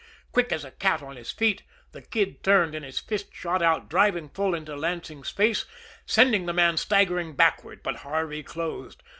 Quick 0.31 0.51
as 0.51 0.65
a 0.65 0.71
cat 0.71 1.03
on 1.03 1.15
his 1.15 1.29
feet, 1.29 1.61
the 1.91 2.01
Kid 2.01 2.43
turned, 2.43 2.73
and 2.73 2.83
his 2.83 2.97
fist 2.97 3.35
shot 3.35 3.61
out, 3.61 3.87
driving 3.87 4.29
full 4.29 4.55
into 4.55 4.75
Lansing's 4.75 5.29
face, 5.29 5.65
sending 6.07 6.47
the 6.47 6.53
man 6.53 6.75
staggering 6.75 7.35
backward 7.35 7.83
but 7.83 7.97
Harvey 7.97 8.41
closed. 8.41 9.03